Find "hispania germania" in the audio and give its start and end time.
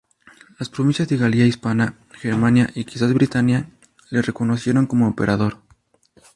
1.45-2.71